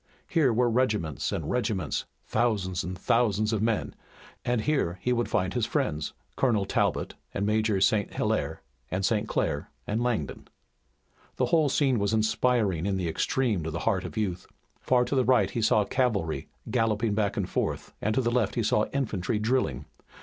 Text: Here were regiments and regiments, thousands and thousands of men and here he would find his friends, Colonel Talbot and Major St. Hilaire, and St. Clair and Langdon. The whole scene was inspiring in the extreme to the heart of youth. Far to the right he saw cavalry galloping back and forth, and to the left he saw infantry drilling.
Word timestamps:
Here 0.27 0.51
were 0.51 0.67
regiments 0.67 1.31
and 1.31 1.47
regiments, 1.47 2.05
thousands 2.25 2.83
and 2.83 2.97
thousands 2.97 3.53
of 3.53 3.61
men 3.61 3.93
and 4.43 4.61
here 4.61 4.97
he 4.99 5.13
would 5.13 5.29
find 5.29 5.53
his 5.53 5.67
friends, 5.67 6.13
Colonel 6.35 6.65
Talbot 6.65 7.13
and 7.35 7.45
Major 7.45 7.79
St. 7.79 8.11
Hilaire, 8.11 8.63
and 8.89 9.05
St. 9.05 9.27
Clair 9.27 9.69
and 9.85 10.01
Langdon. 10.01 10.47
The 11.35 11.45
whole 11.53 11.69
scene 11.69 11.99
was 11.99 12.15
inspiring 12.15 12.87
in 12.87 12.97
the 12.97 13.07
extreme 13.07 13.61
to 13.63 13.69
the 13.69 13.81
heart 13.85 14.03
of 14.03 14.17
youth. 14.17 14.47
Far 14.79 15.05
to 15.05 15.13
the 15.13 15.23
right 15.23 15.51
he 15.51 15.61
saw 15.61 15.85
cavalry 15.85 16.47
galloping 16.71 17.13
back 17.13 17.37
and 17.37 17.47
forth, 17.47 17.93
and 18.01 18.15
to 18.15 18.21
the 18.21 18.31
left 18.31 18.55
he 18.55 18.63
saw 18.63 18.85
infantry 18.87 19.37
drilling. 19.37 19.85